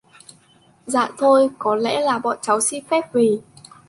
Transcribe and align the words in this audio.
Dạ 0.85 1.09
thôi 1.17 1.49
Có 1.59 1.75
lẽ 1.75 2.01
là 2.01 2.19
bọn 2.19 2.37
cháu 2.41 2.61
xin 2.61 2.83
phép 2.85 3.13
về 3.13 3.37